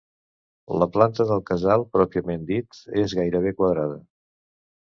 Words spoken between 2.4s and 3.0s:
dit